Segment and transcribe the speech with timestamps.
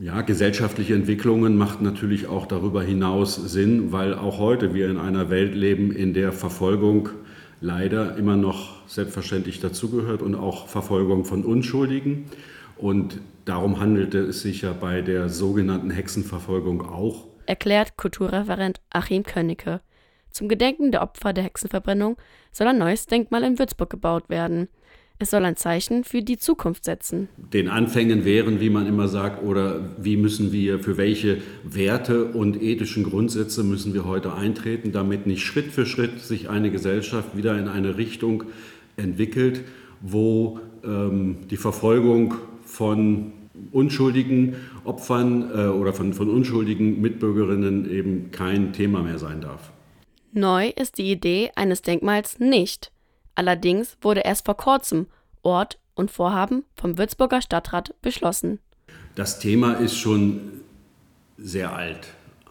[0.00, 5.28] Ja, gesellschaftliche Entwicklungen macht natürlich auch darüber hinaus Sinn, weil auch heute wir in einer
[5.28, 7.08] Welt leben, in der Verfolgung
[7.60, 12.26] leider immer noch selbstverständlich dazugehört und auch Verfolgung von Unschuldigen.
[12.76, 17.24] Und darum handelte es sich ja bei der sogenannten Hexenverfolgung auch.
[17.46, 19.80] Erklärt Kulturreferent Achim Könnecke.
[20.30, 22.16] Zum Gedenken der Opfer der Hexenverbrennung
[22.52, 24.68] soll ein neues Denkmal in Würzburg gebaut werden.
[25.20, 27.28] Es soll ein Zeichen für die Zukunft setzen.
[27.36, 32.62] Den Anfängen wären, wie man immer sagt, oder wie müssen wir, für welche Werte und
[32.62, 37.58] ethischen Grundsätze müssen wir heute eintreten, damit nicht Schritt für Schritt sich eine Gesellschaft wieder
[37.58, 38.44] in eine Richtung
[38.96, 39.62] entwickelt,
[40.00, 43.32] wo ähm, die Verfolgung von
[43.72, 49.72] unschuldigen Opfern äh, oder von, von unschuldigen Mitbürgerinnen eben kein Thema mehr sein darf.
[50.30, 52.92] Neu ist die Idee eines Denkmals nicht.
[53.34, 55.06] Allerdings wurde erst vor kurzem
[55.48, 58.60] Ort und Vorhaben vom Würzburger Stadtrat beschlossen.
[59.14, 60.40] Das Thema ist schon
[61.36, 62.08] sehr alt.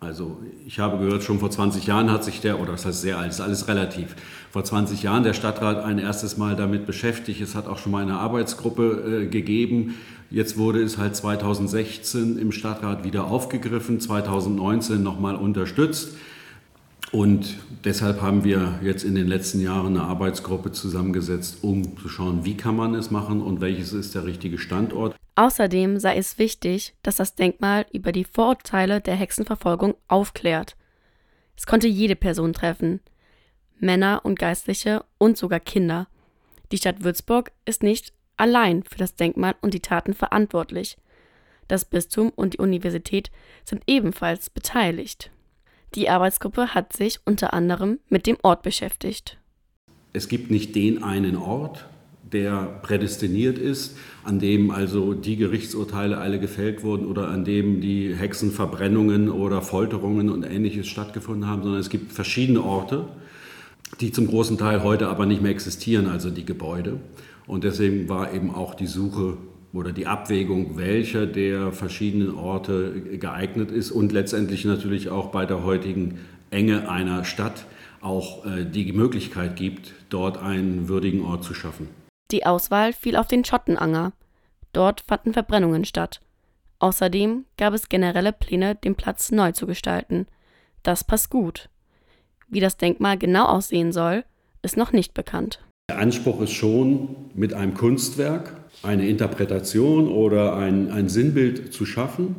[0.00, 3.18] Also ich habe gehört, schon vor 20 Jahren hat sich der, oder das heißt sehr
[3.18, 4.16] alt, ist alles relativ,
[4.50, 7.42] vor 20 Jahren der Stadtrat ein erstes Mal damit beschäftigt.
[7.42, 9.96] Es hat auch schon mal eine Arbeitsgruppe äh, gegeben.
[10.30, 16.16] Jetzt wurde es halt 2016 im Stadtrat wieder aufgegriffen, 2019 nochmal unterstützt.
[17.12, 22.44] Und deshalb haben wir jetzt in den letzten Jahren eine Arbeitsgruppe zusammengesetzt, um zu schauen,
[22.44, 25.16] wie kann man es machen und welches ist der richtige Standort.
[25.34, 30.76] Außerdem sei es wichtig, dass das Denkmal über die Vorurteile der Hexenverfolgung aufklärt.
[31.56, 33.00] Es konnte jede Person treffen,
[33.78, 36.06] Männer und Geistliche und sogar Kinder.
[36.70, 40.96] Die Stadt Würzburg ist nicht allein für das Denkmal und die Taten verantwortlich.
[41.66, 43.30] Das Bistum und die Universität
[43.64, 45.30] sind ebenfalls beteiligt.
[45.94, 49.38] Die Arbeitsgruppe hat sich unter anderem mit dem Ort beschäftigt.
[50.12, 51.86] Es gibt nicht den einen Ort,
[52.32, 58.14] der prädestiniert ist, an dem also die Gerichtsurteile alle gefällt wurden oder an dem die
[58.14, 63.08] Hexenverbrennungen oder Folterungen und ähnliches stattgefunden haben, sondern es gibt verschiedene Orte,
[64.00, 67.00] die zum großen Teil heute aber nicht mehr existieren, also die Gebäude.
[67.46, 69.38] Und deswegen war eben auch die Suche
[69.72, 75.64] oder die Abwägung, welcher der verschiedenen Orte geeignet ist und letztendlich natürlich auch bei der
[75.64, 76.18] heutigen
[76.50, 77.66] Enge einer Stadt
[78.00, 81.88] auch äh, die Möglichkeit gibt, dort einen würdigen Ort zu schaffen.
[82.30, 84.12] Die Auswahl fiel auf den Schottenanger.
[84.72, 86.20] Dort fanden Verbrennungen statt.
[86.78, 90.26] Außerdem gab es generelle Pläne, den Platz neu zu gestalten.
[90.82, 91.68] Das passt gut.
[92.48, 94.24] Wie das Denkmal genau aussehen soll,
[94.62, 95.60] ist noch nicht bekannt.
[95.90, 102.36] Der Anspruch ist schon, mit einem Kunstwerk eine Interpretation oder ein, ein Sinnbild zu schaffen.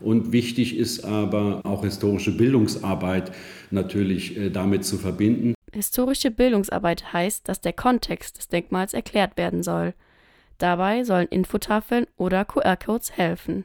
[0.00, 3.32] Und wichtig ist aber auch historische Bildungsarbeit
[3.70, 5.54] natürlich äh, damit zu verbinden.
[5.72, 9.94] Historische Bildungsarbeit heißt, dass der Kontext des Denkmals erklärt werden soll.
[10.58, 13.62] Dabei sollen Infotafeln oder QR-Codes helfen.